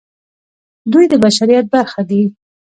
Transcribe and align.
دوی 0.91 1.05
د 1.11 1.13
بشریت 1.23 1.65
برخه 1.73 2.01
دي. 2.09 2.21